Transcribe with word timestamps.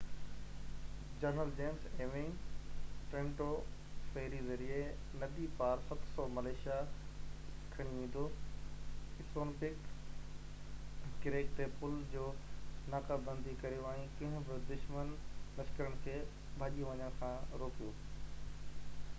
general 1.23 1.49
James 1.57 1.83
Ewing 2.03 2.37
Trenton 3.11 3.67
ferry 4.15 4.39
ذريعي 4.47 4.85
ندي 5.23 5.45
پار 5.59 5.83
700 5.89 6.25
مليسشيا 6.39 6.79
کڻي 7.75 7.93
ويندو 7.99 8.23
اسونپنڪ 9.25 11.13
ڪريڪ 11.27 11.53
تي 11.61 11.69
پُل 11.77 11.95
جي 12.17 12.27
ناڪابندي 12.97 13.55
ڪريو 13.65 13.85
۽ 13.93 14.09
ڪنهن 14.17 14.49
به 14.51 14.61
دشمن 14.73 15.15
لشڪرن 15.61 16.03
کي 16.09 16.19
ڀڄي 16.63 16.91
وڃڻ 16.91 17.17
کان 17.23 17.57
روڪيو 17.65 17.93